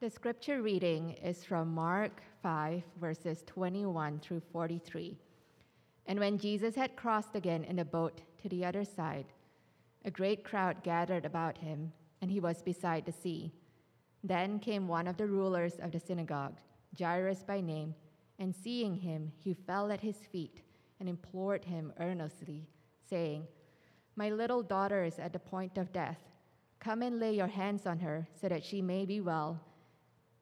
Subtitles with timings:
[0.00, 5.18] The scripture reading is from Mark 5, verses 21 through 43.
[6.06, 9.26] And when Jesus had crossed again in a boat to the other side,
[10.06, 11.92] a great crowd gathered about him,
[12.22, 13.52] and he was beside the sea.
[14.24, 16.56] Then came one of the rulers of the synagogue,
[16.98, 17.94] Jairus by name,
[18.38, 20.62] and seeing him, he fell at his feet
[20.98, 22.66] and implored him earnestly,
[23.06, 23.46] saying,
[24.16, 26.22] My little daughter is at the point of death.
[26.78, 29.60] Come and lay your hands on her, so that she may be well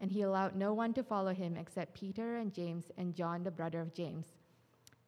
[0.00, 3.50] And he allowed no one to follow him except Peter and James and John, the
[3.50, 4.26] brother of James.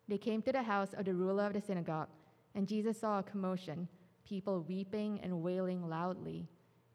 [0.07, 2.09] They came to the house of the ruler of the synagogue,
[2.55, 3.89] and Jesus saw a commotion,
[4.29, 6.47] people weeping and wailing loudly.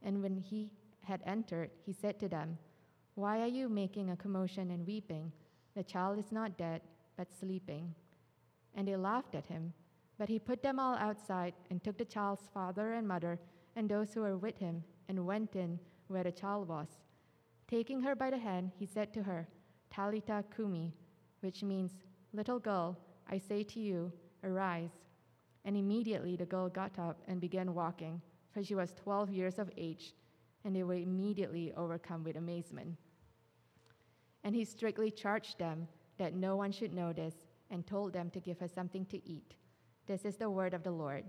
[0.03, 0.69] And when he
[1.03, 2.57] had entered, he said to them,
[3.15, 5.31] Why are you making a commotion and weeping?
[5.75, 6.81] The child is not dead,
[7.15, 7.95] but sleeping.
[8.75, 9.73] And they laughed at him.
[10.19, 13.39] But he put them all outside and took the child's father and mother
[13.75, 16.87] and those who were with him and went in where the child was.
[17.67, 19.47] Taking her by the hand, he said to her,
[19.89, 20.93] Talitha Kumi,
[21.41, 21.91] which means,
[22.33, 22.97] Little girl,
[23.29, 24.11] I say to you,
[24.43, 24.91] arise.
[25.65, 28.21] And immediately the girl got up and began walking,
[28.53, 30.13] for she was 12 years of age,
[30.63, 32.95] and they were immediately overcome with amazement.
[34.43, 37.35] And he strictly charged them that no one should know this,
[37.69, 39.55] and told them to give her something to eat.
[40.05, 41.25] This is the word of the Lord.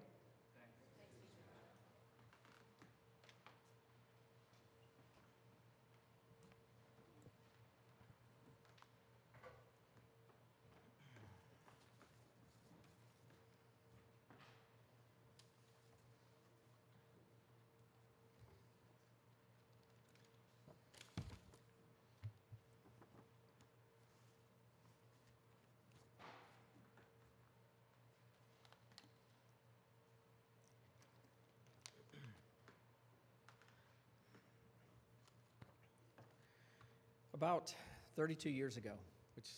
[37.49, 37.75] About
[38.15, 38.91] 32 years ago,
[39.35, 39.49] which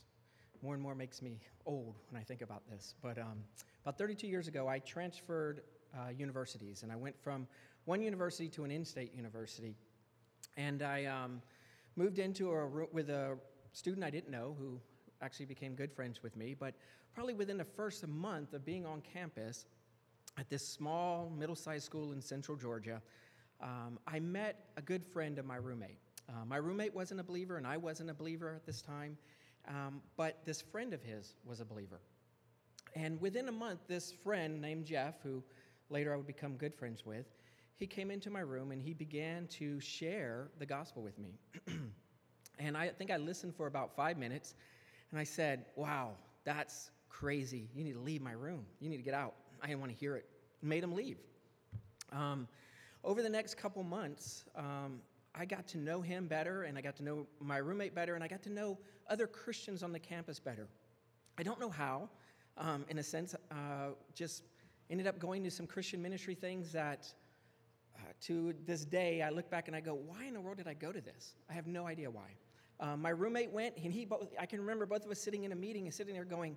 [0.62, 3.42] more and more makes me old when I think about this, but um,
[3.82, 5.62] about 32 years ago, I transferred
[5.92, 7.48] uh, universities and I went from
[7.86, 9.74] one university to an in state university.
[10.56, 11.42] And I um,
[11.96, 13.36] moved into a room with a
[13.72, 14.78] student I didn't know who
[15.20, 16.74] actually became good friends with me, but
[17.12, 19.66] probably within the first month of being on campus
[20.38, 23.02] at this small middle sized school in central Georgia,
[23.60, 25.98] um, I met a good friend of my roommate.
[26.30, 29.18] Uh, my roommate wasn't a believer, and I wasn't a believer at this time,
[29.68, 32.00] um, but this friend of his was a believer.
[32.94, 35.42] And within a month, this friend named Jeff, who
[35.88, 37.26] later I would become good friends with,
[37.76, 41.38] he came into my room and he began to share the gospel with me.
[42.58, 44.54] and I think I listened for about five minutes,
[45.10, 46.12] and I said, Wow,
[46.44, 47.68] that's crazy.
[47.74, 48.66] You need to leave my room.
[48.80, 49.34] You need to get out.
[49.62, 50.26] I didn't want to hear it.
[50.62, 51.18] Made him leave.
[52.12, 52.46] Um,
[53.02, 55.00] over the next couple months, um,
[55.34, 58.24] I got to know him better, and I got to know my roommate better, and
[58.24, 58.78] I got to know
[59.08, 60.68] other Christians on the campus better.
[61.38, 62.08] I don't know how,
[62.56, 64.42] um, in a sense, uh, just
[64.90, 67.12] ended up going to some Christian ministry things that
[67.96, 70.66] uh, to this day I look back and I go, why in the world did
[70.66, 71.34] I go to this?
[71.48, 72.36] I have no idea why.
[72.80, 75.52] Um, my roommate went, and he both, I can remember both of us sitting in
[75.52, 76.56] a meeting and sitting there going,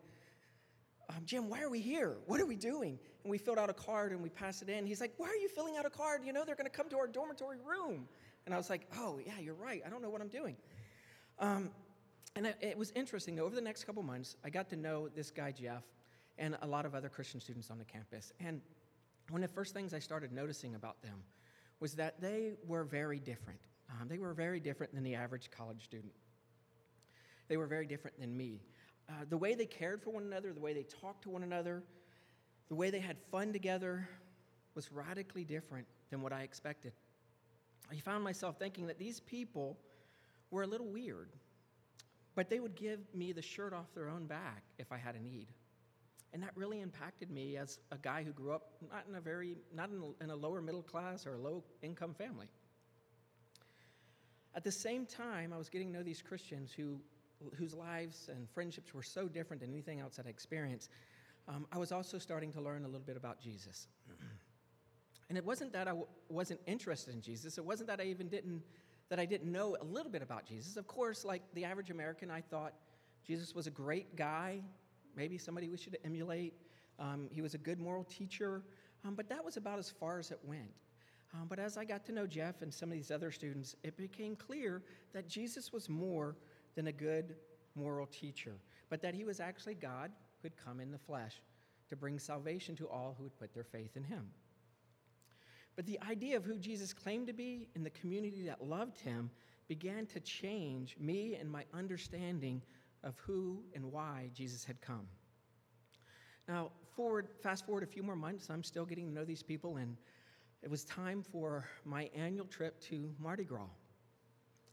[1.09, 2.15] um, Jim, why are we here?
[2.25, 2.97] What are we doing?
[3.23, 4.85] And we filled out a card and we passed it in.
[4.85, 6.21] He's like, Why are you filling out a card?
[6.23, 8.07] You know, they're going to come to our dormitory room.
[8.45, 9.81] And I was like, oh, yeah, you're right.
[9.85, 10.55] I don't know what I'm doing.
[11.39, 11.69] Um,
[12.35, 13.39] and it, it was interesting.
[13.39, 15.83] Over the next couple months, I got to know this guy, Jeff,
[16.37, 18.33] and a lot of other Christian students on the campus.
[18.39, 18.61] And
[19.29, 21.23] one of the first things I started noticing about them
[21.79, 23.59] was that they were very different.
[23.89, 26.13] Um, they were very different than the average college student.
[27.47, 28.61] They were very different than me.
[29.09, 31.83] Uh, the way they cared for one another, the way they talked to one another,
[32.69, 34.07] the way they had fun together
[34.75, 36.93] was radically different than what I expected.
[37.93, 39.77] I found myself thinking that these people
[40.49, 41.29] were a little weird,
[42.35, 45.21] but they would give me the shirt off their own back if I had a
[45.21, 45.47] need.
[46.33, 49.57] And that really impacted me as a guy who grew up not in a very,
[49.75, 52.47] not in a, in a lower middle class or a low income family.
[54.55, 56.99] At the same time, I was getting to know these Christians who,
[57.55, 60.89] whose lives and friendships were so different than anything else I'd experienced.
[61.47, 63.87] Um, I was also starting to learn a little bit about Jesus.
[65.29, 67.57] and it wasn't that I w- wasn't interested in Jesus.
[67.57, 68.61] It wasn't that I even didn't
[69.09, 70.77] that I didn't know a little bit about Jesus.
[70.77, 72.73] Of course, like the average American, I thought
[73.23, 74.61] Jesus was a great guy,
[75.15, 76.53] maybe somebody we should emulate.
[76.99, 78.63] Um, he was a good moral teacher,
[79.05, 80.71] um, but that was about as far as it went.
[81.33, 83.97] Um, but as I got to know Jeff and some of these other students, it
[83.97, 84.81] became clear
[85.13, 86.35] that Jesus was more
[86.75, 87.35] than a good
[87.75, 88.53] moral teacher,
[88.89, 90.11] but that he was actually God
[90.41, 91.41] who had come in the flesh
[91.89, 94.29] to bring salvation to all who would put their faith in him.
[95.75, 99.31] But the idea of who Jesus claimed to be in the community that loved him
[99.67, 102.61] began to change me and my understanding
[103.03, 105.07] of who and why Jesus had come.
[106.47, 109.77] Now, forward, fast forward a few more months, I'm still getting to know these people,
[109.77, 109.97] and
[110.61, 113.69] it was time for my annual trip to Mardi Gras.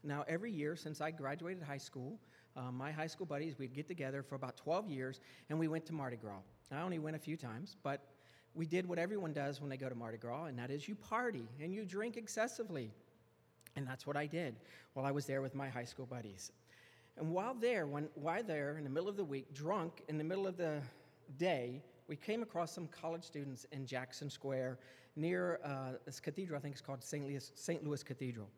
[0.03, 2.19] Now, every year since I graduated high school,
[2.55, 5.19] uh, my high school buddies, we'd get together for about 12 years,
[5.49, 6.41] and we went to Mardi Gras.
[6.71, 8.10] I only went a few times, but
[8.55, 10.95] we did what everyone does when they go to Mardi Gras, and that is you
[10.95, 12.91] party and you drink excessively.
[13.75, 14.55] And that's what I did
[14.93, 16.51] while I was there with my high school buddies.
[17.17, 20.23] And while there, when, while there in the middle of the week, drunk in the
[20.23, 20.81] middle of the
[21.37, 24.79] day, we came across some college students in Jackson Square
[25.15, 27.25] near uh, this cathedral, I think it's called St.
[27.25, 27.83] Louis, St.
[27.83, 28.49] Louis Cathedral.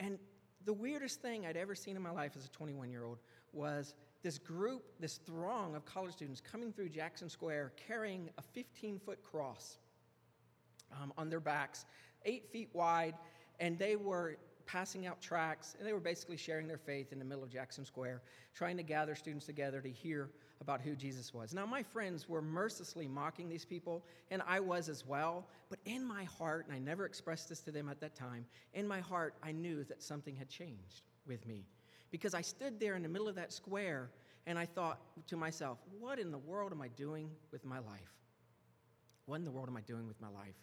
[0.00, 0.18] And
[0.64, 3.18] the weirdest thing I'd ever seen in my life as a 21 year old
[3.52, 8.98] was this group, this throng of college students coming through Jackson Square carrying a 15
[8.98, 9.78] foot cross
[11.00, 11.84] um, on their backs,
[12.24, 13.14] eight feet wide,
[13.60, 14.36] and they were
[14.66, 17.84] passing out tracts, and they were basically sharing their faith in the middle of Jackson
[17.84, 18.22] Square,
[18.54, 20.28] trying to gather students together to hear
[20.60, 21.54] about who Jesus was.
[21.54, 26.04] Now, my friends were mercilessly mocking these people, and I was as well, but in
[26.04, 28.44] my heart, and I never expressed this to them at that time,
[28.74, 31.64] in my heart, I knew that something had changed with me
[32.10, 34.10] because I stood there in the middle of that square
[34.46, 38.14] and I thought to myself, what in the world am I doing with my life?
[39.26, 40.56] What in the world am I doing with my life?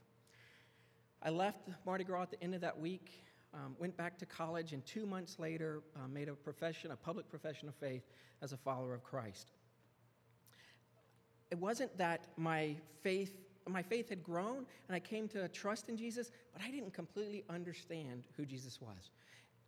[1.22, 3.12] I left Mardi Gras at the end of that week,
[3.54, 7.30] um, went back to college, and two months later uh, made a profession, a public
[7.30, 8.04] profession of faith
[8.42, 9.52] as a follower of Christ.
[11.52, 13.38] It wasn't that my faith
[13.68, 14.58] my faith had grown
[14.88, 19.10] and I came to trust in Jesus, but I didn't completely understand who Jesus was.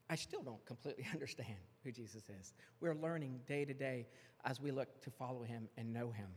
[0.09, 2.53] I still don't completely understand who Jesus is.
[2.79, 4.07] We're learning day to day
[4.45, 6.27] as we look to follow him and know him.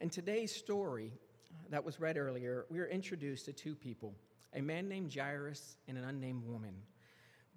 [0.00, 1.12] In today's story
[1.50, 4.14] uh, that was read earlier, we are introduced to two people
[4.54, 6.74] a man named Jairus and an unnamed woman.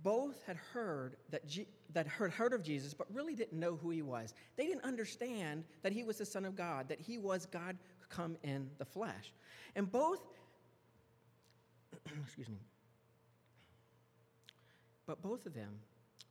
[0.03, 1.43] Both had heard that,
[1.93, 4.33] that heard, heard of Jesus, but really didn't know who he was.
[4.57, 7.77] They didn't understand that he was the Son of God, that he was God
[8.09, 9.33] come in the flesh.
[9.75, 10.19] And both,
[12.25, 12.57] excuse me,
[15.05, 15.79] but both of them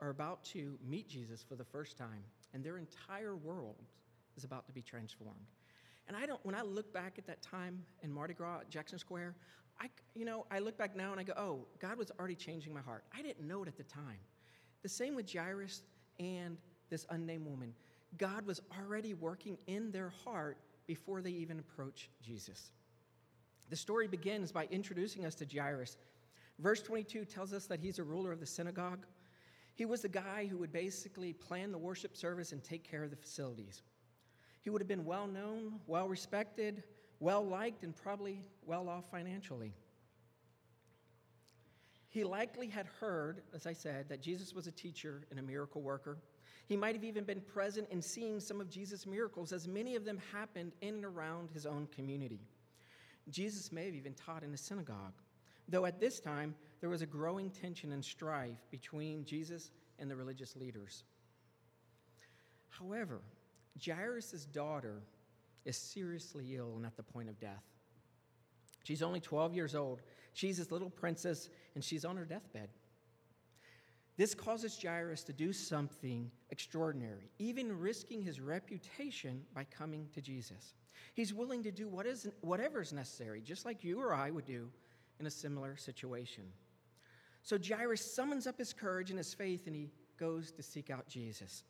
[0.00, 2.22] are about to meet Jesus for the first time,
[2.54, 3.82] and their entire world
[4.36, 5.46] is about to be transformed.
[6.08, 8.98] And I don't, when I look back at that time in Mardi Gras at Jackson
[8.98, 9.36] Square,
[9.80, 12.74] I, you know, I look back now and I go, oh, God was already changing
[12.74, 13.04] my heart.
[13.16, 14.18] I didn't know it at the time.
[14.82, 15.82] The same with Jairus
[16.18, 16.58] and
[16.90, 17.74] this unnamed woman.
[18.18, 22.72] God was already working in their heart before they even approach Jesus.
[23.68, 25.96] The story begins by introducing us to Jairus,
[26.60, 29.06] Verse 22 tells us that he's a ruler of the synagogue.
[29.74, 33.10] He was the guy who would basically plan the worship service and take care of
[33.10, 33.82] the facilities.
[34.60, 36.82] He would have been well known, well respected,
[37.18, 39.72] well liked, and probably well off financially.
[42.10, 45.80] He likely had heard, as I said, that Jesus was a teacher and a miracle
[45.80, 46.18] worker.
[46.66, 50.04] He might have even been present in seeing some of Jesus' miracles, as many of
[50.04, 52.40] them happened in and around his own community.
[53.30, 55.14] Jesus may have even taught in a synagogue
[55.70, 60.16] though at this time there was a growing tension and strife between Jesus and the
[60.16, 61.04] religious leaders.
[62.68, 63.20] However,
[63.84, 65.02] Jairus' daughter
[65.64, 67.64] is seriously ill and at the point of death.
[68.84, 70.00] She's only 12 years old.
[70.32, 72.70] She's this little princess, and she's on her deathbed.
[74.16, 80.74] This causes Jairus to do something extraordinary, even risking his reputation by coming to Jesus.
[81.14, 84.44] He's willing to do what is, whatever is necessary, just like you or I would
[84.44, 84.68] do
[85.20, 86.44] in a similar situation.
[87.42, 91.08] So Jairus summons up his courage and his faith and he goes to seek out
[91.08, 91.64] Jesus.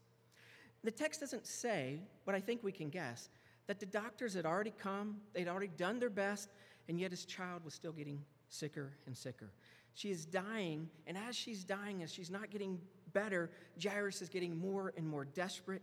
[0.82, 3.28] The text doesn't say, but I think we can guess,
[3.66, 6.48] that the doctors had already come, they'd already done their best,
[6.88, 9.52] and yet his child was still getting sicker and sicker.
[9.94, 12.80] She is dying, and as she's dying, as she's not getting
[13.12, 15.82] better, Jairus is getting more and more desperate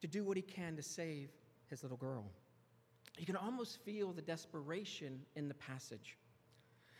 [0.00, 1.30] to do what he can to save
[1.68, 2.24] his little girl.
[3.18, 6.16] You can almost feel the desperation in the passage.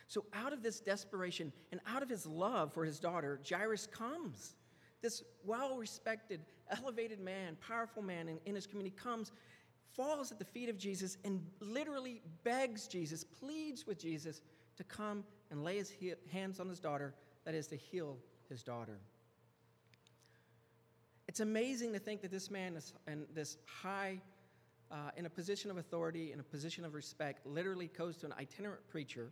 [0.07, 4.55] So, out of this desperation and out of his love for his daughter, Jairus comes.
[5.01, 9.31] This well respected, elevated man, powerful man in, in his community comes,
[9.91, 14.41] falls at the feet of Jesus, and literally begs Jesus, pleads with Jesus
[14.77, 17.13] to come and lay his he- hands on his daughter,
[17.45, 18.17] that is, to heal
[18.49, 18.99] his daughter.
[21.27, 24.21] It's amazing to think that this man is in this high,
[24.89, 28.33] uh, in a position of authority, in a position of respect, literally goes to an
[28.39, 29.31] itinerant preacher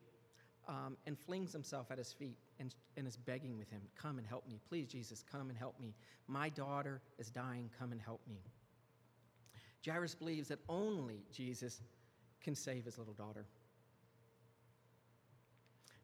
[0.67, 4.27] um, and flings himself at his feet and, and is begging with him, Come and
[4.27, 4.59] help me.
[4.67, 5.93] Please, Jesus, come and help me.
[6.27, 7.69] My daughter is dying.
[7.77, 8.39] Come and help me.
[9.85, 11.81] Jairus believes that only Jesus
[12.41, 13.45] can save his little daughter.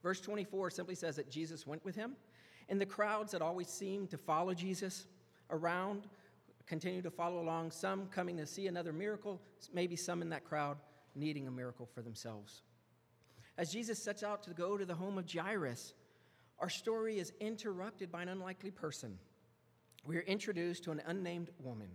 [0.04, 2.16] Verse 24 simply says that Jesus went with him,
[2.70, 5.06] and the crowds that always seemed to follow Jesus
[5.50, 6.08] around
[6.72, 9.42] continue to follow along, some coming to see another miracle,
[9.74, 10.78] maybe some in that crowd
[11.16, 12.62] needing a miracle for themselves.
[13.58, 15.94] As Jesus sets out to go to the home of Jairus,
[16.60, 19.18] our story is interrupted by an unlikely person.
[20.06, 21.90] We are introduced to an unnamed woman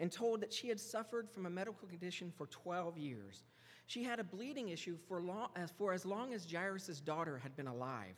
[0.00, 3.44] and told that she had suffered from a medical condition for 12 years.
[3.86, 7.66] She had a bleeding issue for, long, for as long as Jairus' daughter had been
[7.66, 8.16] alive.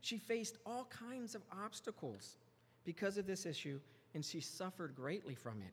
[0.00, 2.36] She faced all kinds of obstacles
[2.84, 3.80] because of this issue,
[4.14, 5.72] and she suffered greatly from it.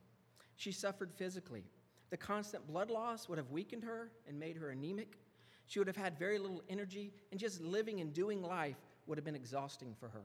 [0.56, 1.64] She suffered physically.
[2.10, 5.18] The constant blood loss would have weakened her and made her anemic.
[5.70, 9.24] She would have had very little energy, and just living and doing life would have
[9.24, 10.24] been exhausting for her.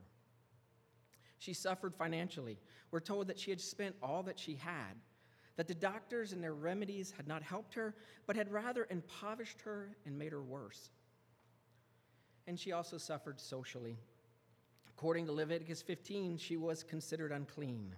[1.39, 2.59] She suffered financially.
[2.91, 4.95] We're told that she had spent all that she had
[5.57, 7.95] that the doctors and their remedies had not helped her,
[8.27, 10.91] but had rather impoverished her and made her worse.
[12.47, 13.99] And she also suffered socially.
[14.89, 17.95] According to Leviticus 15, she was considered unclean.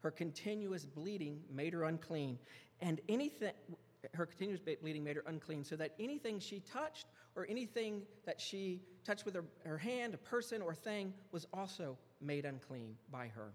[0.00, 2.38] Her continuous bleeding made her unclean,
[2.80, 3.52] and anything
[4.14, 8.80] her continuous bleeding made her unclean, so that anything she touched or anything that she
[9.04, 13.52] touched with her, her hand, a person or thing, was also made unclean by her.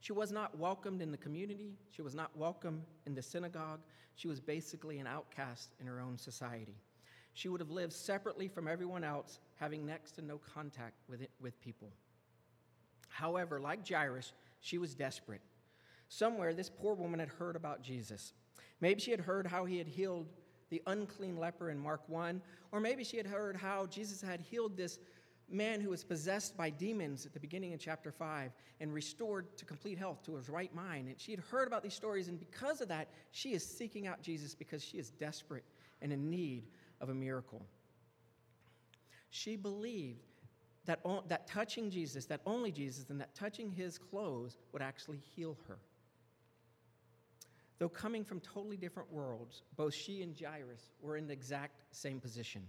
[0.00, 1.74] She was not welcomed in the community.
[1.90, 3.80] She was not welcome in the synagogue.
[4.14, 6.76] She was basically an outcast in her own society.
[7.34, 11.30] She would have lived separately from everyone else, having next to no contact with, it,
[11.40, 11.92] with people.
[13.08, 15.42] However, like Jairus, she was desperate.
[16.08, 18.32] Somewhere, this poor woman had heard about Jesus.
[18.80, 20.26] Maybe she had heard how he had healed
[20.70, 22.40] the unclean leper in Mark 1,
[22.72, 24.98] or maybe she had heard how Jesus had healed this
[25.50, 29.64] man who was possessed by demons at the beginning of chapter 5 and restored to
[29.64, 31.08] complete health to his right mind.
[31.08, 34.22] And she had heard about these stories, and because of that, she is seeking out
[34.22, 35.64] Jesus because she is desperate
[36.00, 36.68] and in need
[37.00, 37.66] of a miracle.
[39.30, 40.20] She believed
[40.86, 45.56] that, that touching Jesus, that only Jesus, and that touching his clothes would actually heal
[45.68, 45.78] her.
[47.80, 52.20] Though coming from totally different worlds, both she and Jairus were in the exact same
[52.20, 52.62] position.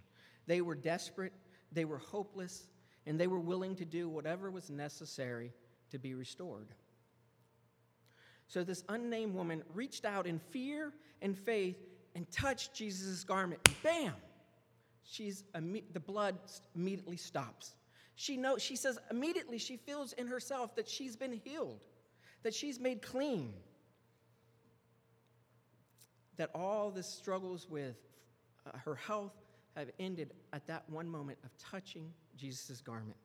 [0.47, 1.33] They were desperate,
[1.73, 2.69] they were hopeless,
[3.05, 5.51] and they were willing to do whatever was necessary
[5.89, 6.69] to be restored.
[8.47, 11.77] So this unnamed woman reached out in fear and faith
[12.15, 13.61] and touched Jesus' garment.
[13.83, 14.13] Bam!
[15.03, 16.37] She's the blood
[16.73, 17.75] immediately stops.
[18.15, 21.83] She knows, she says immediately she feels in herself that she's been healed,
[22.43, 23.53] that she's made clean.
[26.37, 27.95] That all the struggles with
[28.65, 29.33] uh, her health
[29.75, 33.17] have ended at that one moment of touching Jesus' garment.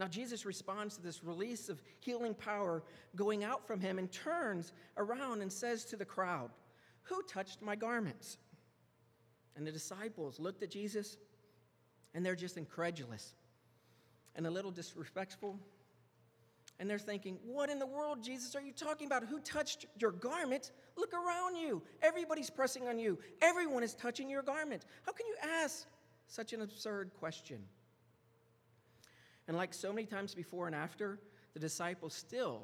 [0.00, 2.82] Now, Jesus responds to this release of healing power
[3.14, 6.50] going out from him and turns around and says to the crowd,
[7.04, 8.38] Who touched my garments?
[9.54, 11.18] And the disciples looked at Jesus
[12.14, 13.34] and they're just incredulous
[14.34, 15.58] and a little disrespectful.
[16.80, 19.24] And they're thinking, What in the world, Jesus, are you talking about?
[19.24, 20.72] Who touched your garment?
[20.96, 21.82] Look around you.
[22.02, 23.18] Everybody's pressing on you.
[23.40, 24.84] Everyone is touching your garment.
[25.06, 25.86] How can you ask
[26.26, 27.58] such an absurd question?
[29.48, 31.18] And like so many times before and after,
[31.54, 32.62] the disciples still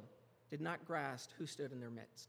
[0.51, 2.29] did not grasp who stood in their midst.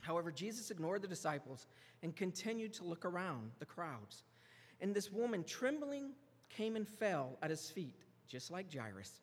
[0.00, 1.66] However, Jesus ignored the disciples
[2.02, 4.22] and continued to look around the crowds.
[4.80, 6.12] And this woman, trembling,
[6.48, 9.20] came and fell at his feet just like Jairus,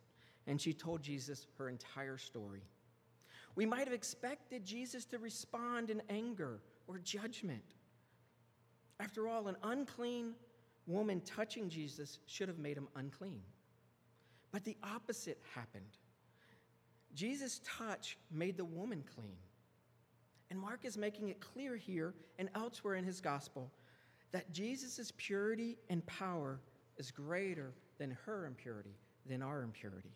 [0.48, 2.64] and she told Jesus her entire story.
[3.56, 7.64] We might have expected Jesus to respond in anger or judgment.
[9.00, 10.34] After all, an unclean
[10.88, 13.42] woman touching Jesus should have made him unclean.
[14.52, 15.98] But the opposite happened.
[17.14, 19.38] Jesus' touch made the woman clean.
[20.50, 23.72] And Mark is making it clear here and elsewhere in his gospel
[24.32, 26.60] that Jesus' purity and power
[26.98, 28.96] is greater than her impurity,
[29.26, 30.12] than our impurity.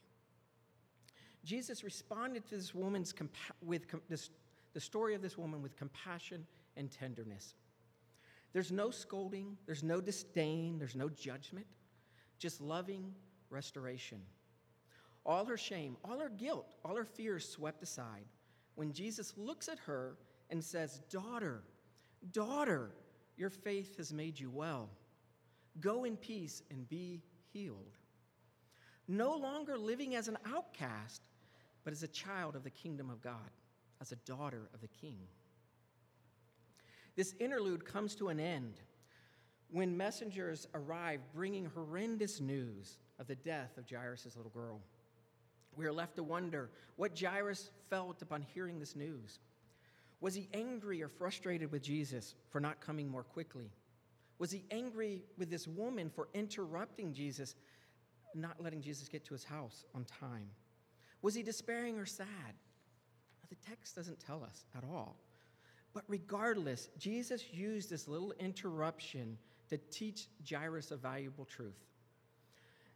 [1.44, 4.30] Jesus responded to this woman's compa- with com- this,
[4.74, 7.54] the story of this woman with compassion and tenderness.
[8.52, 11.68] There's no scolding, there's no disdain, there's no judgment,
[12.40, 13.14] just loving
[13.50, 14.22] restoration.
[15.26, 18.26] All her shame, all her guilt, all her fears swept aside
[18.80, 20.16] when Jesus looks at her
[20.50, 21.64] and says, Daughter,
[22.32, 22.92] daughter,
[23.36, 24.90] your faith has made you well.
[25.82, 27.98] Go in peace and be healed.
[29.08, 31.29] No longer living as an outcast,
[31.90, 33.50] but as a child of the kingdom of God,
[34.00, 35.18] as a daughter of the king.
[37.16, 38.76] This interlude comes to an end
[39.72, 44.82] when messengers arrive bringing horrendous news of the death of Jairus' little girl.
[45.76, 49.40] We are left to wonder what Jairus felt upon hearing this news.
[50.22, 53.72] Was he angry or frustrated with Jesus for not coming more quickly?
[54.38, 57.56] Was he angry with this woman for interrupting Jesus,
[58.36, 60.52] not letting Jesus get to his house on time?
[61.22, 62.28] Was he despairing or sad?
[63.50, 65.18] The text doesn't tell us at all.
[65.94, 69.38] But regardless, Jesus used this little interruption
[69.70, 71.86] to teach Jairus a valuable truth.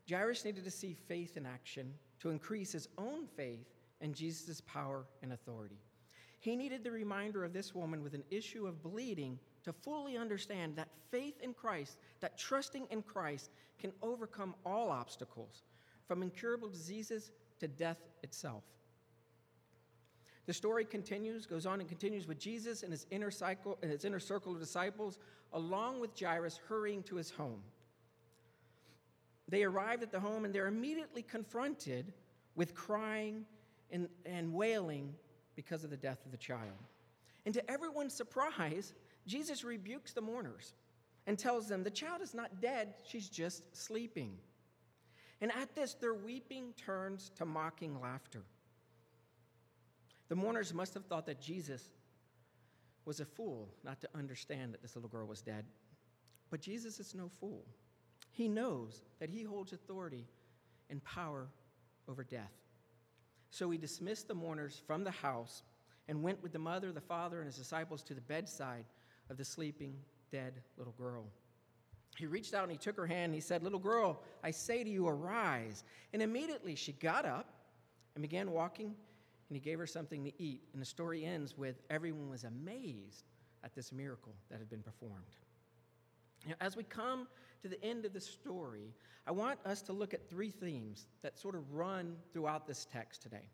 [0.10, 3.66] Jairus needed to see faith in action to increase his own faith
[4.02, 5.80] in Jesus' power and authority.
[6.40, 10.76] He needed the reminder of this woman with an issue of bleeding to fully understand
[10.76, 13.50] that faith in Christ, that trusting in Christ,
[13.80, 15.64] can overcome all obstacles,
[16.06, 17.32] from incurable diseases
[17.64, 18.64] to death itself.
[20.46, 24.04] The story continues, goes on and continues with Jesus and his inner, cycle, and his
[24.04, 25.18] inner circle of disciples,
[25.54, 27.62] along with Jairus hurrying to his home.
[29.48, 32.12] They arrive at the home and they're immediately confronted
[32.56, 33.46] with crying
[33.90, 35.14] and, and wailing
[35.56, 36.90] because of the death of the child.
[37.46, 38.94] And to everyone's surprise,
[39.26, 40.74] Jesus rebukes the mourners
[41.28, 44.38] and tells them, The child is not dead, she's just sleeping.
[45.44, 48.44] And at this, their weeping turns to mocking laughter.
[50.30, 51.90] The mourners must have thought that Jesus
[53.04, 55.66] was a fool not to understand that this little girl was dead.
[56.50, 57.66] But Jesus is no fool.
[58.32, 60.30] He knows that he holds authority
[60.90, 61.50] and power
[62.08, 62.54] over death.
[63.50, 65.64] So he dismissed the mourners from the house
[66.08, 68.86] and went with the mother, the father, and his disciples to the bedside
[69.30, 69.98] of the sleeping,
[70.32, 71.26] dead little girl.
[72.18, 74.84] He reached out and he took her hand and he said, Little girl, I say
[74.84, 75.84] to you, arise.
[76.14, 77.50] And immediately she got up
[78.16, 80.62] and began walking, and he gave her something to eat.
[80.74, 83.26] And the story ends with everyone was amazed
[83.64, 85.36] at this miracle that had been performed.
[86.48, 87.28] Now, as we come
[87.62, 88.94] to the end of the story,
[89.26, 93.22] I want us to look at three themes that sort of run throughout this text
[93.22, 93.50] today.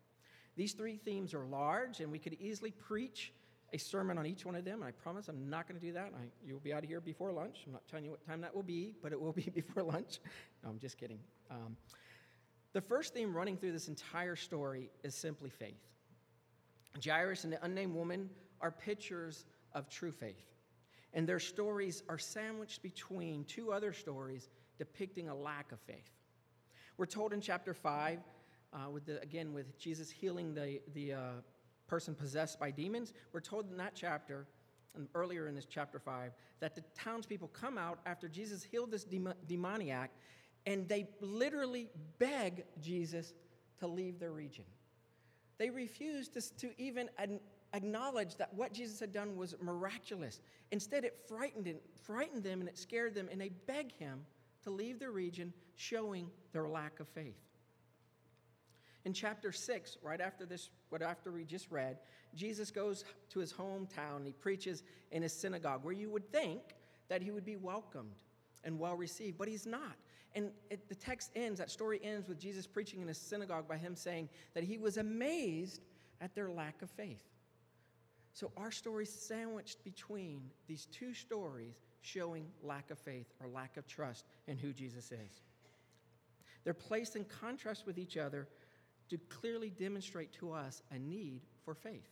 [0.56, 3.32] These three themes are large, and we could easily preach
[3.72, 4.80] a sermon on each one of them.
[4.80, 6.12] And I promise I'm not going to do that.
[6.14, 7.58] I, you'll be out of here before lunch.
[7.66, 10.20] I'm not telling you what time that will be, but it will be before lunch.
[10.62, 11.20] No, I'm just kidding.
[11.50, 11.76] Um,
[12.72, 15.80] the first theme running through this entire story is simply faith.
[17.04, 18.30] Jairus and the unnamed woman
[18.60, 20.46] are pictures of true faith,
[21.14, 26.10] and their stories are sandwiched between two other stories depicting a lack of faith.
[26.96, 28.18] We're told in chapter 5,
[28.72, 31.18] uh, with the, again, with Jesus healing the, the uh,
[31.90, 33.12] person possessed by demons.
[33.32, 34.46] We're told in that chapter,
[34.94, 39.04] and earlier in this chapter 5, that the townspeople come out after Jesus healed this
[39.48, 40.12] demoniac
[40.66, 43.32] and they literally beg Jesus
[43.80, 44.64] to leave their region.
[45.58, 47.08] They refuse to, to even
[47.72, 50.40] acknowledge that what Jesus had done was miraculous.
[50.70, 54.20] Instead, it frightened, it frightened them and it scared them, and they beg him
[54.62, 57.49] to leave their region, showing their lack of faith.
[59.04, 61.98] In chapter 6, right after this, what after we just read,
[62.34, 66.60] Jesus goes to his hometown and he preaches in his synagogue where you would think
[67.08, 68.14] that he would be welcomed
[68.64, 69.96] and well received, but he's not.
[70.34, 73.76] And it, the text ends, that story ends with Jesus preaching in his synagogue by
[73.76, 75.80] him saying that he was amazed
[76.20, 77.24] at their lack of faith.
[78.32, 83.86] So our story sandwiched between these two stories showing lack of faith or lack of
[83.86, 85.42] trust in who Jesus is.
[86.64, 88.46] They're placed in contrast with each other
[89.10, 92.08] to clearly demonstrate to us a need for faith.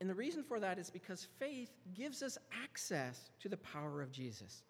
[0.00, 4.12] And the reason for that is because faith gives us access to the power of
[4.12, 4.62] Jesus.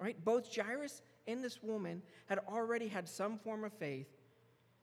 [0.00, 0.22] Right?
[0.24, 4.08] Both Jairus and this woman had already had some form of faith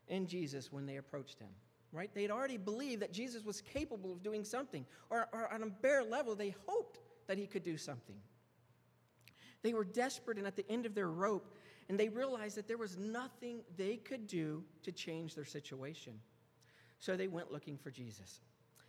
[0.07, 1.49] in Jesus when they approached him,
[1.91, 2.09] right?
[2.13, 6.03] They'd already believed that Jesus was capable of doing something, or, or on a bare
[6.03, 8.15] level, they hoped that he could do something.
[9.61, 11.53] They were desperate and at the end of their rope,
[11.89, 16.13] and they realized that there was nothing they could do to change their situation.
[16.99, 18.41] So they went looking for Jesus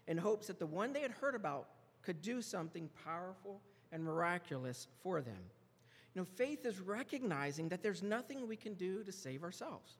[0.06, 1.68] in hopes that the one they had heard about
[2.02, 5.40] could do something powerful and miraculous for them.
[6.14, 9.98] You know, faith is recognizing that there's nothing we can do to save ourselves.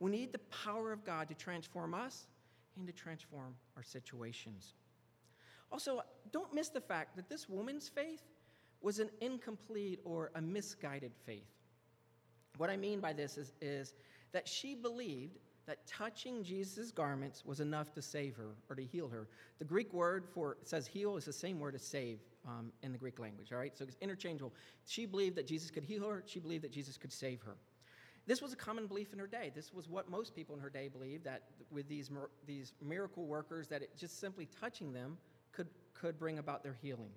[0.00, 2.26] We need the power of God to transform us
[2.76, 4.74] and to transform our situations.
[5.70, 8.22] Also, don't miss the fact that this woman's faith
[8.80, 11.61] was an incomplete or a misguided faith.
[12.58, 13.94] What I mean by this is, is
[14.32, 19.08] that she believed that touching Jesus' garments was enough to save her or to heal
[19.08, 19.28] her.
[19.58, 22.98] The Greek word for says heal is the same word as save um, in the
[22.98, 23.76] Greek language, all right?
[23.76, 24.52] So it's interchangeable.
[24.86, 27.56] She believed that Jesus could heal her, she believed that Jesus could save her.
[28.26, 29.50] This was a common belief in her day.
[29.54, 32.08] This was what most people in her day believed that with these,
[32.46, 35.18] these miracle workers, that it just simply touching them
[35.50, 37.10] could, could bring about their healing.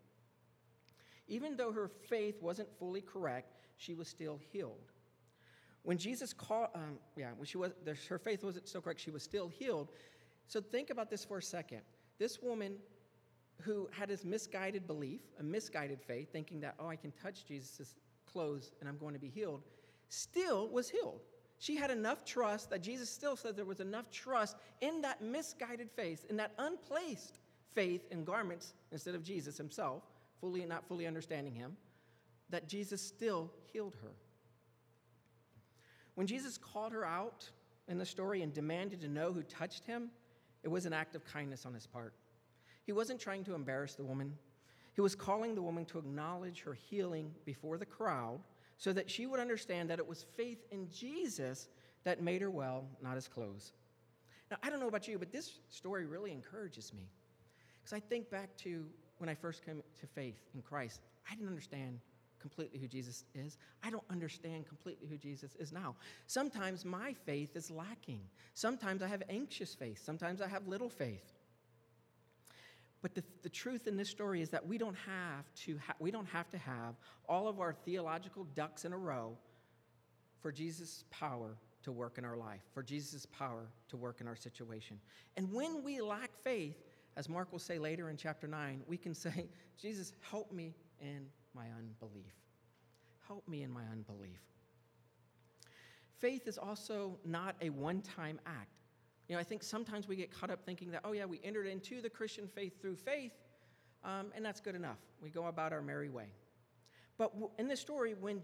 [1.27, 4.91] Even though her faith wasn't fully correct, she was still healed.
[5.85, 7.71] When Jesus called, um, yeah, when she was,
[8.09, 9.91] her faith wasn't so correct, she was still healed.
[10.47, 11.81] So think about this for a second.
[12.17, 12.75] This woman
[13.61, 17.95] who had this misguided belief, a misguided faith, thinking that, oh, I can touch Jesus'
[18.25, 19.61] clothes and I'm going to be healed,
[20.09, 21.21] still was healed.
[21.59, 25.89] She had enough trust that Jesus still said there was enough trust in that misguided
[25.91, 27.39] faith, in that unplaced
[27.75, 30.01] faith in garments instead of Jesus himself,
[30.41, 31.77] fully not fully understanding him,
[32.49, 34.11] that Jesus still healed her.
[36.15, 37.49] When Jesus called her out
[37.87, 40.09] in the story and demanded to know who touched him,
[40.63, 42.13] it was an act of kindness on his part.
[42.85, 44.33] He wasn't trying to embarrass the woman.
[44.93, 48.39] He was calling the woman to acknowledge her healing before the crowd
[48.77, 51.67] so that she would understand that it was faith in Jesus
[52.03, 53.73] that made her well, not his clothes.
[54.49, 57.09] Now, I don't know about you, but this story really encourages me
[57.83, 58.85] because I think back to
[59.17, 61.01] when I first came to faith in Christ.
[61.29, 61.99] I didn't understand
[62.39, 63.57] completely who Jesus is.
[63.83, 65.95] I don't understand completely who Jesus is now.
[66.27, 68.21] Sometimes my faith is lacking.
[68.53, 70.01] Sometimes I have anxious faith.
[70.03, 71.33] Sometimes I have little faith.
[73.01, 76.09] But the, the truth in this story is that we don't have to ha- we
[76.09, 76.95] don't have to have
[77.29, 79.37] all of our theological ducks in a row
[80.39, 84.35] for Jesus' power to work in our life, for Jesus' power to work in our
[84.35, 84.99] situation.
[85.37, 86.83] And when we lack faith,
[87.15, 91.27] as Mark will say later in chapter 9, we can say, Jesus, help me in
[91.55, 92.33] my unbelief.
[93.27, 94.39] Help me in my unbelief.
[96.19, 98.69] Faith is also not a one time act.
[99.27, 101.65] You know, I think sometimes we get caught up thinking that, oh, yeah, we entered
[101.65, 103.31] into the Christian faith through faith,
[104.03, 104.99] um, and that's good enough.
[105.21, 106.27] We go about our merry way.
[107.17, 108.41] But in this story, when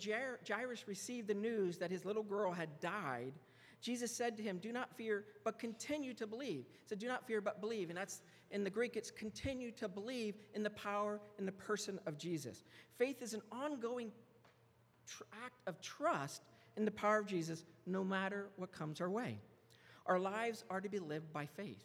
[0.48, 3.34] Jairus received the news that his little girl had died,
[3.82, 6.66] Jesus said to him, Do not fear, but continue to believe.
[6.70, 7.90] He said, Do not fear, but believe.
[7.90, 12.00] And that's in the Greek, it's continue to believe in the power and the person
[12.06, 12.64] of Jesus.
[12.98, 14.12] Faith is an ongoing
[15.08, 16.44] tr- act of trust
[16.78, 19.38] in the power of Jesus no matter what comes our way.
[20.06, 21.84] Our lives are to be lived by faith.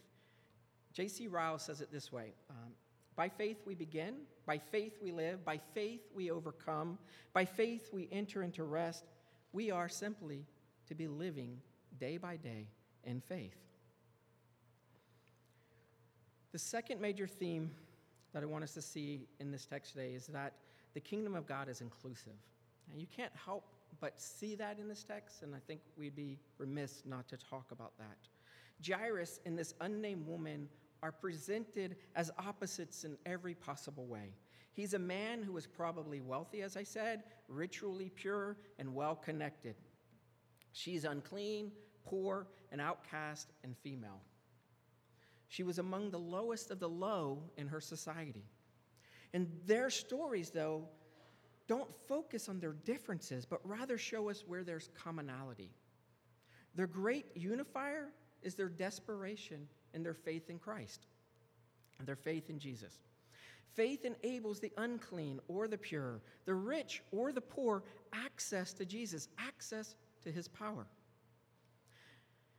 [0.92, 1.28] J.C.
[1.28, 2.72] Ryle says it this way um,
[3.14, 6.98] By faith we begin, by faith we live, by faith we overcome,
[7.32, 9.04] by faith we enter into rest.
[9.52, 10.44] We are simply
[10.88, 11.58] to be living
[11.98, 12.68] day by day
[13.04, 13.56] in faith.
[16.52, 17.70] The second major theme
[18.32, 20.54] that I want us to see in this text today is that
[20.94, 22.32] the kingdom of God is inclusive.
[22.90, 23.64] And you can't help
[24.00, 27.72] but see that in this text, and I think we'd be remiss not to talk
[27.72, 28.16] about that.
[28.86, 30.68] Jairus and this unnamed woman
[31.02, 34.34] are presented as opposites in every possible way.
[34.72, 39.74] He's a man who was probably wealthy, as I said, ritually pure, and well connected.
[40.76, 41.72] She's unclean,
[42.04, 44.20] poor, and outcast, and female.
[45.48, 48.44] She was among the lowest of the low in her society.
[49.32, 50.86] And their stories, though,
[51.66, 55.70] don't focus on their differences, but rather show us where there's commonality.
[56.74, 58.10] Their great unifier
[58.42, 61.06] is their desperation and their faith in Christ,
[61.98, 62.98] and their faith in Jesus.
[63.72, 69.28] Faith enables the unclean or the pure, the rich or the poor, access to Jesus,
[69.38, 70.86] access to his power.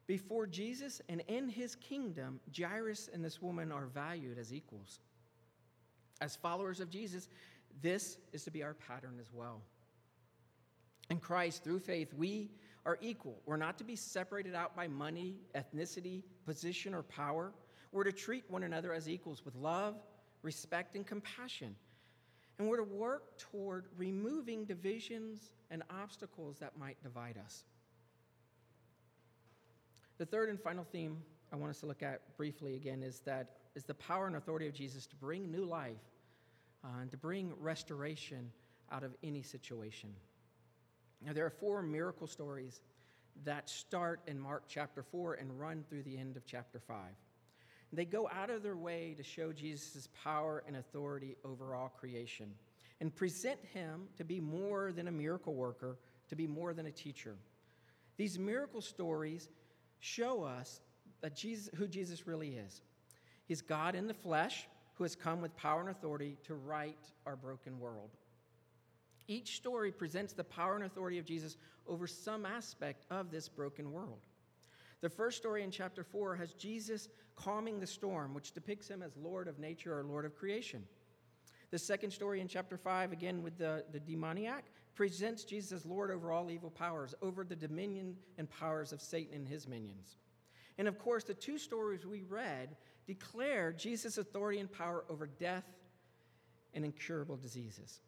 [0.07, 5.01] Before Jesus and in his kingdom, Jairus and this woman are valued as equals.
[6.21, 7.27] As followers of Jesus,
[7.81, 9.61] this is to be our pattern as well.
[11.09, 12.51] In Christ, through faith, we
[12.85, 13.41] are equal.
[13.45, 17.51] We're not to be separated out by money, ethnicity, position, or power.
[17.91, 19.95] We're to treat one another as equals with love,
[20.41, 21.75] respect, and compassion.
[22.59, 27.65] And we're to work toward removing divisions and obstacles that might divide us.
[30.17, 31.21] The third and final theme
[31.53, 34.67] I want us to look at briefly again is that is the power and authority
[34.67, 36.01] of Jesus to bring new life
[36.83, 38.51] uh, and to bring restoration
[38.91, 40.09] out of any situation.
[41.23, 42.81] Now, there are four miracle stories
[43.43, 46.95] that start in Mark chapter 4 and run through the end of chapter 5.
[47.93, 52.53] They go out of their way to show Jesus' power and authority over all creation
[52.99, 55.97] and present him to be more than a miracle worker,
[56.29, 57.35] to be more than a teacher.
[58.17, 59.49] These miracle stories
[59.99, 60.81] show us
[61.21, 62.81] that Jesus, who Jesus really is.
[63.47, 67.35] He's God in the flesh who has come with power and authority to right our
[67.35, 68.09] broken world.
[69.27, 73.91] Each story presents the power and authority of Jesus over some aspect of this broken
[73.91, 74.19] world.
[75.01, 79.15] The first story in chapter 4 has Jesus calming the storm, which depicts him as
[79.15, 80.83] Lord of nature or Lord of creation.
[81.69, 86.09] The second story in chapter 5, again with the, the demoniac, presents Jesus as Lord
[86.09, 90.17] over all evil powers, over the dominion and powers of Satan and his minions.
[90.77, 95.65] And of course, the two stories we read declare Jesus' authority and power over death
[96.73, 98.01] and incurable diseases.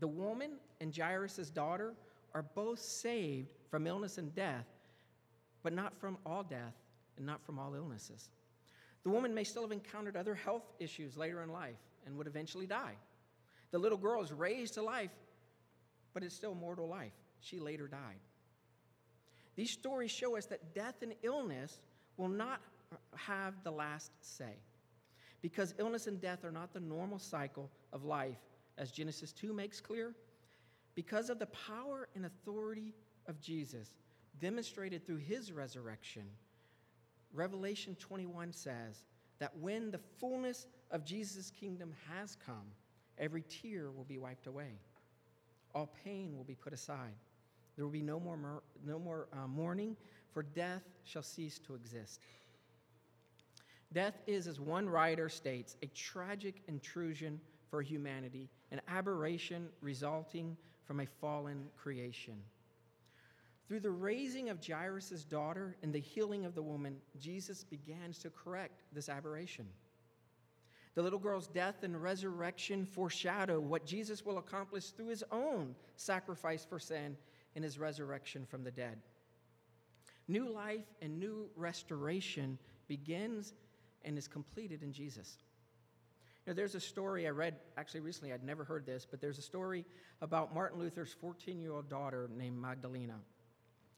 [0.00, 1.94] The woman and Jairus' daughter
[2.34, 4.66] are both saved from illness and death,
[5.62, 6.74] but not from all death
[7.16, 8.30] and not from all illnesses.
[9.02, 12.66] The woman may still have encountered other health issues later in life and would eventually
[12.66, 12.94] die.
[13.70, 15.10] The little girl is raised to life,
[16.12, 17.12] but it's still mortal life.
[17.40, 18.20] She later died.
[19.56, 21.80] These stories show us that death and illness
[22.16, 22.60] will not
[23.16, 24.56] have the last say
[25.42, 28.38] because illness and death are not the normal cycle of life
[28.78, 30.14] as Genesis 2 makes clear,
[30.94, 32.94] because of the power and authority
[33.26, 33.90] of Jesus
[34.38, 36.24] demonstrated through his resurrection,
[37.32, 39.04] Revelation 21 says
[39.38, 42.66] that when the fullness of Jesus' kingdom has come,
[43.18, 44.78] every tear will be wiped away.
[45.74, 47.14] All pain will be put aside.
[47.76, 49.96] There will be no more, no more uh, mourning,
[50.32, 52.20] for death shall cease to exist.
[53.92, 57.40] Death is, as one writer states, a tragic intrusion
[57.70, 62.34] for humanity, an aberration resulting from a fallen creation.
[63.70, 68.28] Through the raising of Jairus' daughter and the healing of the woman, Jesus begins to
[68.28, 69.64] correct this aberration.
[70.96, 76.66] The little girl's death and resurrection foreshadow what Jesus will accomplish through his own sacrifice
[76.68, 77.16] for sin
[77.54, 78.98] and his resurrection from the dead.
[80.26, 83.54] New life and new restoration begins
[84.04, 85.36] and is completed in Jesus.
[86.44, 89.42] Know, there's a story I read actually recently, I'd never heard this, but there's a
[89.42, 89.84] story
[90.22, 93.14] about Martin Luther's 14 year old daughter named Magdalena.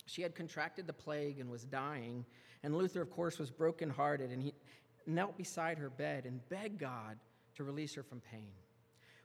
[0.07, 2.25] She had contracted the plague and was dying,
[2.63, 4.55] and Luther, of course, was brokenhearted, and he
[5.07, 7.19] knelt beside her bed and begged God
[7.57, 8.53] to release her from pain.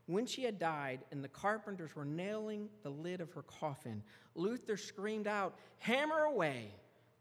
[0.07, 4.01] When she had died and the carpenters were nailing the lid of her coffin,
[4.35, 6.71] Luther screamed out, Hammer away!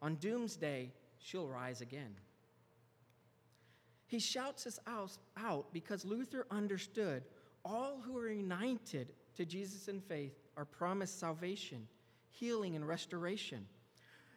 [0.03, 2.15] On doomsday, she'll rise again.
[4.07, 4.79] He shouts this
[5.37, 7.25] out because Luther understood
[7.65, 11.89] all who are united to Jesus in faith are promised salvation,
[12.39, 13.67] healing, and restoration.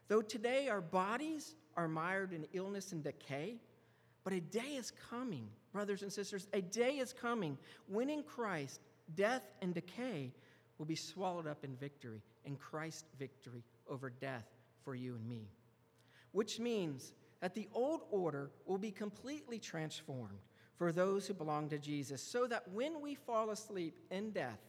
[0.07, 3.57] Though today our bodies are mired in illness and decay,
[4.23, 7.57] but a day is coming, brothers and sisters, a day is coming
[7.87, 8.81] when in Christ
[9.15, 10.31] death and decay
[10.77, 14.45] will be swallowed up in victory, in Christ's victory over death
[14.83, 15.49] for you and me.
[16.31, 20.39] Which means that the old order will be completely transformed
[20.75, 24.59] for those who belong to Jesus, so that when we fall asleep in death,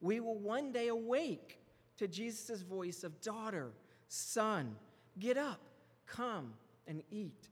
[0.00, 1.58] we will one day awake
[1.98, 3.72] to Jesus' voice of daughter,
[4.08, 4.76] son,
[5.18, 5.60] get up,
[6.06, 6.54] come
[6.86, 7.48] and eat,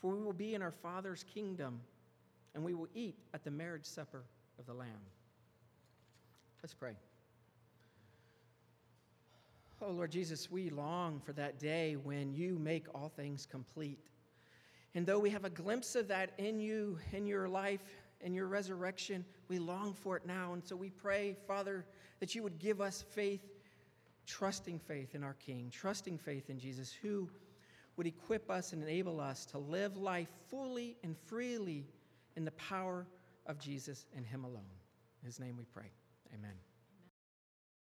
[0.00, 1.80] for we will be in our Father's kingdom,
[2.54, 4.24] and we will eat at the marriage supper
[4.58, 4.88] of the Lamb.
[6.62, 6.96] Let's pray.
[9.82, 13.98] Oh, Lord Jesus, we long for that day when you make all things complete.
[14.94, 17.84] And though we have a glimpse of that in you, in your life,
[18.22, 20.54] in your resurrection, we long for it now.
[20.54, 21.84] And so we pray, Father,
[22.20, 23.42] that you would give us faith,
[24.26, 27.28] trusting faith in our King, trusting faith in Jesus, who
[27.96, 31.86] would equip us and enable us to live life fully and freely
[32.36, 33.06] in the power
[33.46, 34.64] of Jesus and Him alone.
[35.22, 35.90] In His name we pray.
[36.34, 36.65] Amen.